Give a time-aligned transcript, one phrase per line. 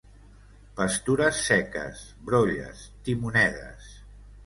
[0.79, 2.01] Pastures seques,
[2.33, 3.97] brolles, timonedes.